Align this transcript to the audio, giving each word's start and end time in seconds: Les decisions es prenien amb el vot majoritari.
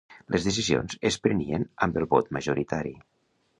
Les 0.35 0.45
decisions 0.47 0.95
es 1.09 1.17
prenien 1.27 1.67
amb 1.87 2.01
el 2.03 2.09
vot 2.17 2.35
majoritari. 2.41 2.97